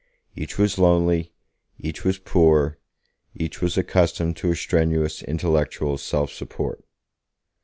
[0.35, 1.31] Each was lonely,
[1.77, 2.79] each was poor,
[3.35, 6.83] each was accustomed to a strenuous intellectual self support.